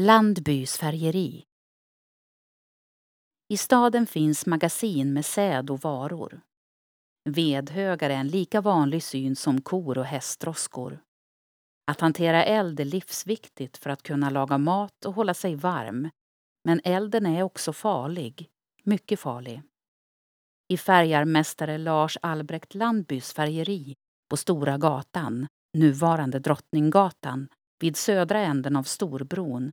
Landbys 0.00 0.76
färgeri. 0.76 1.44
I 3.48 3.56
staden 3.56 4.06
finns 4.06 4.46
magasin 4.46 5.12
med 5.12 5.24
säd 5.24 5.70
och 5.70 5.80
varor. 5.80 6.40
Vedhögar 7.24 8.10
är 8.10 8.14
en 8.14 8.28
lika 8.28 8.60
vanlig 8.60 9.02
syn 9.02 9.36
som 9.36 9.60
kor 9.60 9.98
och 9.98 10.04
hästdroskor. 10.04 11.02
Att 11.86 12.00
hantera 12.00 12.44
eld 12.44 12.80
är 12.80 12.84
livsviktigt 12.84 13.76
för 13.76 13.90
att 13.90 14.02
kunna 14.02 14.30
laga 14.30 14.58
mat 14.58 15.04
och 15.04 15.14
hålla 15.14 15.34
sig 15.34 15.54
varm. 15.54 16.10
Men 16.64 16.80
elden 16.84 17.26
är 17.26 17.42
också 17.42 17.72
farlig. 17.72 18.48
Mycket 18.82 19.20
farlig. 19.20 19.62
I 20.68 20.76
färgarmästare 20.76 21.78
Lars 21.78 22.18
Albrecht 22.22 22.74
Landbys 22.74 23.32
färgeri 23.32 23.94
på 24.30 24.36
Stora 24.36 24.78
gatan, 24.78 25.46
nuvarande 25.78 26.38
Drottninggatan, 26.38 27.48
vid 27.80 27.96
södra 27.96 28.38
änden 28.38 28.76
av 28.76 28.82
Storbron 28.82 29.72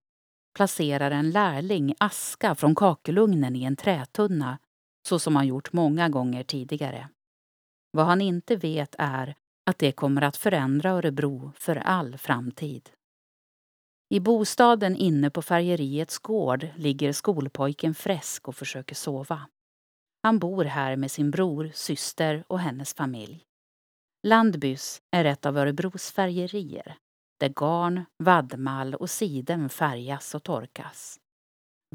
placerar 0.54 1.12
en 1.12 1.32
lärling 1.32 1.96
aska 1.98 2.56
från 2.56 2.76
kakelugnen 2.76 3.56
i 3.56 3.64
en 3.64 3.76
trätunna 3.76 4.60
så 5.08 5.20
som 5.20 5.36
han 5.36 5.48
gjort 5.48 5.74
många 5.74 6.10
gånger 6.10 6.44
tidigare. 6.44 7.10
Vad 7.92 8.06
han 8.06 8.22
inte 8.22 8.56
vet 8.56 8.96
är 8.98 9.36
att 9.66 9.80
det 9.80 9.92
kommer 9.92 10.22
att 10.22 10.38
förändra 10.38 10.90
Örebro 10.92 11.52
för 11.56 11.76
all 11.76 12.18
framtid. 12.18 12.90
I 14.10 14.20
bostaden 14.20 14.96
inne 14.96 15.30
på 15.30 15.42
färgeriets 15.42 16.20
gård 16.20 16.68
ligger 16.76 17.12
skolpojken 17.12 17.96
Fresk 17.96 18.48
och 18.48 18.56
försöker 18.56 18.96
sova. 18.96 19.48
Han 20.24 20.40
bor 20.40 20.66
här 20.66 20.96
med 20.96 21.12
sin 21.12 21.32
bror, 21.32 21.72
syster 21.74 22.44
och 22.48 22.60
hennes 22.60 22.94
familj. 22.94 23.44
Landbys 24.24 25.02
är 25.12 25.26
ett 25.26 25.46
av 25.46 25.58
Örebros 25.58 26.12
färgerier 26.12 26.98
där 27.40 27.50
garn, 27.50 28.06
vaddmall 28.24 28.96
och 28.96 29.10
siden 29.10 29.70
färgas 29.70 30.36
och 30.36 30.44
torkas. 30.44 31.20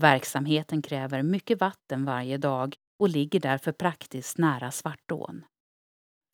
Verksamheten 0.01 0.83
kräver 0.83 1.23
mycket 1.23 1.61
vatten 1.61 2.05
varje 2.05 2.39
dag 2.39 2.75
och 2.99 3.09
ligger 3.09 3.41
därför 3.41 3.73
praktiskt 3.73 4.39
nära 4.39 4.71
Svartån. 4.71 5.45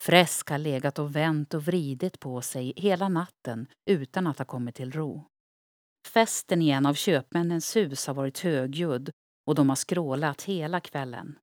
Fresk 0.03 0.49
har 0.49 0.57
legat 0.57 0.99
och 0.99 1.15
vänt 1.15 1.53
och 1.53 1.63
vridit 1.63 2.19
på 2.19 2.41
sig 2.41 2.73
hela 2.75 3.09
natten 3.09 3.67
utan 3.89 4.27
att 4.27 4.37
ha 4.37 4.45
kommit 4.45 4.75
till 4.75 4.91
ro. 4.91 5.25
Festen 6.13 6.61
i 6.61 6.69
en 6.69 6.85
av 6.85 6.93
köpmännens 6.93 7.75
hus 7.75 8.07
har 8.07 8.13
varit 8.13 8.39
högljudd 8.39 9.11
och 9.47 9.55
de 9.55 9.69
har 9.69 9.75
skrålat 9.75 10.43
hela 10.43 10.79
kvällen. 10.79 11.39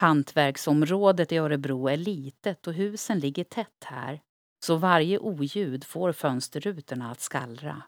Hantverksområdet 0.00 1.32
i 1.32 1.36
Örebro 1.36 1.88
är 1.88 1.96
litet 1.96 2.66
och 2.66 2.74
husen 2.74 3.18
ligger 3.18 3.44
tätt 3.44 3.84
här 3.84 4.20
så 4.64 4.76
varje 4.76 5.18
oljud 5.18 5.84
får 5.84 6.12
fönsterrutorna 6.12 7.10
att 7.10 7.20
skallra. 7.20 7.82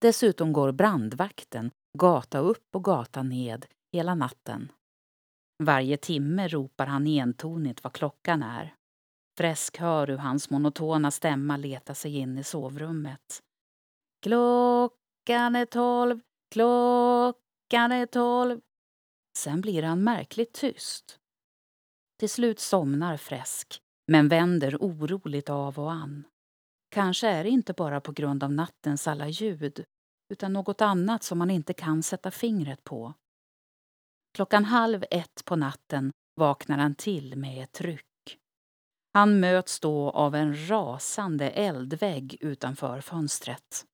Dessutom 0.00 0.52
går 0.52 0.72
brandvakten 0.72 1.70
gata 1.98 2.38
upp 2.38 2.74
och 2.74 2.84
gata 2.84 3.22
ned 3.22 3.66
hela 3.92 4.14
natten. 4.14 4.72
Varje 5.62 5.96
timme 5.96 6.48
ropar 6.48 6.86
han 6.86 7.06
entonigt 7.06 7.84
vad 7.84 7.92
klockan 7.92 8.42
är. 8.42 8.74
Fräsk 9.38 9.78
hör 9.78 10.06
hur 10.06 10.16
hans 10.16 10.50
monotona 10.50 11.10
stämma 11.10 11.56
letar 11.56 11.94
sig 11.94 12.16
in 12.16 12.38
i 12.38 12.44
sovrummet. 12.44 13.42
Klockan 14.22 15.56
är 15.56 15.66
tolv, 15.66 16.20
klockan 16.50 17.92
är 17.92 18.06
tolv. 18.06 18.60
Sen 19.36 19.60
blir 19.60 19.82
han 19.82 20.04
märkligt 20.04 20.52
tyst. 20.52 21.18
Till 22.18 22.30
slut 22.30 22.60
somnar 22.60 23.16
Fräsk 23.16 23.82
men 24.10 24.28
vänder 24.28 24.76
oroligt 24.80 25.50
av 25.50 25.78
och 25.78 25.92
an. 25.92 26.24
Kanske 26.88 27.28
är 27.28 27.44
det 27.44 27.50
inte 27.50 27.72
bara 27.72 28.00
på 28.00 28.12
grund 28.12 28.44
av 28.44 28.52
nattens 28.52 29.08
alla 29.08 29.28
ljud 29.28 29.84
utan 30.32 30.52
något 30.52 30.80
annat 30.80 31.22
som 31.22 31.38
man 31.38 31.50
inte 31.50 31.72
kan 31.72 32.02
sätta 32.02 32.30
fingret 32.30 32.84
på. 32.84 33.14
Klockan 34.34 34.64
halv 34.64 35.04
ett 35.10 35.44
på 35.44 35.56
natten 35.56 36.12
vaknar 36.36 36.78
han 36.78 36.94
till 36.94 37.36
med 37.36 37.62
ett 37.62 37.80
ryck. 37.80 38.38
Han 39.12 39.40
möts 39.40 39.80
då 39.80 40.10
av 40.10 40.34
en 40.34 40.68
rasande 40.68 41.50
eldvägg 41.50 42.36
utanför 42.40 43.00
fönstret. 43.00 43.84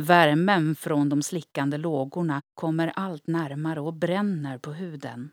Värmen 0.00 0.74
från 0.74 1.08
de 1.08 1.22
slickande 1.22 1.76
lågorna 1.76 2.40
kommer 2.54 2.88
allt 2.88 3.26
närmare 3.26 3.80
och 3.80 3.94
bränner 3.94 4.58
på 4.58 4.72
huden. 4.72 5.30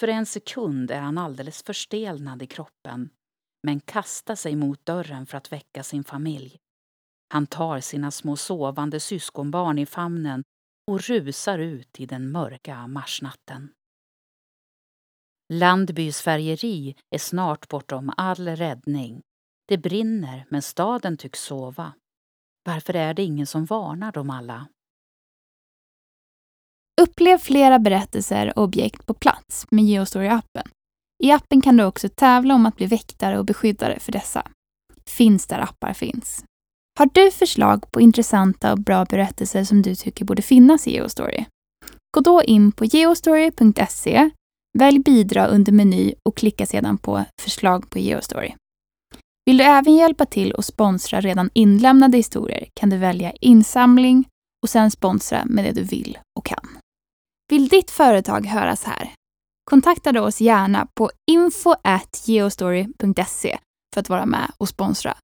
För 0.00 0.08
en 0.08 0.26
sekund 0.26 0.90
är 0.90 1.00
han 1.00 1.18
alldeles 1.18 1.62
förstelnad 1.62 2.42
i 2.42 2.46
kroppen 2.46 3.10
men 3.62 3.80
kastar 3.80 4.34
sig 4.34 4.56
mot 4.56 4.86
dörren 4.86 5.26
för 5.26 5.38
att 5.38 5.52
väcka 5.52 5.82
sin 5.82 6.04
familj. 6.04 6.56
Han 7.32 7.46
tar 7.46 7.80
sina 7.80 8.10
små 8.10 8.36
sovande 8.36 9.00
syskonbarn 9.00 9.78
i 9.78 9.86
famnen 9.86 10.44
och 10.86 11.00
rusar 11.00 11.58
ut 11.58 12.00
i 12.00 12.06
den 12.06 12.32
mörka 12.32 12.86
marsnatten. 12.86 13.72
Landbys 15.52 16.22
färgeri 16.22 16.96
är 17.10 17.18
snart 17.18 17.68
bortom 17.68 18.12
all 18.16 18.48
räddning. 18.48 19.22
Det 19.68 19.78
brinner, 19.78 20.46
men 20.48 20.62
staden 20.62 21.16
tycks 21.16 21.42
sova. 21.42 21.92
Varför 22.64 22.96
är 22.96 23.14
det 23.14 23.22
ingen 23.22 23.46
som 23.46 23.64
varnar 23.64 24.12
dem 24.12 24.30
alla? 24.30 24.68
Upplev 27.00 27.38
flera 27.38 27.78
berättelser 27.78 28.58
och 28.58 28.64
objekt 28.64 29.06
på 29.06 29.14
plats 29.14 29.66
med 29.70 29.84
Geostory-appen. 29.84 30.68
I 31.22 31.30
appen 31.30 31.60
kan 31.60 31.76
du 31.76 31.84
också 31.84 32.08
tävla 32.08 32.54
om 32.54 32.66
att 32.66 32.76
bli 32.76 32.86
väktare 32.86 33.38
och 33.38 33.44
beskyddare 33.44 34.00
för 34.00 34.12
dessa. 34.12 34.46
Finns 35.06 35.46
där 35.46 35.58
appar 35.58 35.92
finns. 35.92 36.44
Har 36.98 37.08
du 37.12 37.30
förslag 37.30 37.90
på 37.90 38.00
intressanta 38.00 38.72
och 38.72 38.78
bra 38.78 39.04
berättelser 39.04 39.64
som 39.64 39.82
du 39.82 39.94
tycker 39.94 40.24
borde 40.24 40.42
finnas 40.42 40.86
i 40.86 40.92
Geostory? 40.92 41.44
Gå 42.16 42.20
då 42.20 42.42
in 42.42 42.72
på 42.72 42.84
geostory.se, 42.84 44.30
välj 44.78 44.98
bidra 44.98 45.46
under 45.46 45.72
meny 45.72 46.14
och 46.24 46.36
klicka 46.36 46.66
sedan 46.66 46.98
på 46.98 47.24
förslag 47.42 47.90
på 47.90 47.98
Geostory. 47.98 48.52
Vill 49.46 49.58
du 49.58 49.64
även 49.64 49.94
hjälpa 49.94 50.26
till 50.26 50.52
och 50.52 50.64
sponsra 50.64 51.20
redan 51.20 51.50
inlämnade 51.54 52.16
historier 52.16 52.68
kan 52.74 52.90
du 52.90 52.96
välja 52.96 53.32
insamling 53.40 54.24
och 54.62 54.70
sen 54.70 54.90
sponsra 54.90 55.44
med 55.44 55.64
det 55.64 55.72
du 55.72 55.82
vill 55.82 56.18
och 56.38 56.44
kan. 56.44 56.78
Vill 57.50 57.68
ditt 57.68 57.90
företag 57.90 58.46
höras 58.46 58.84
här? 58.84 59.10
Kontakta 59.70 60.12
då 60.12 60.20
oss 60.20 60.40
gärna 60.40 60.86
på 60.94 61.10
info.geostory.se 61.30 63.58
för 63.94 64.00
att 64.00 64.08
vara 64.08 64.26
med 64.26 64.52
och 64.58 64.68
sponsra 64.68 65.16